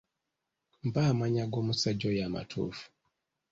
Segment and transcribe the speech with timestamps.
[0.87, 2.85] Mpa amannya g'omusajja oyo amatuufu.